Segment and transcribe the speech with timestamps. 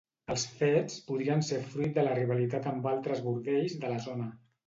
[0.33, 4.31] Els fets podrien ser fruit de la rivalitat amb altres bordells de la zona.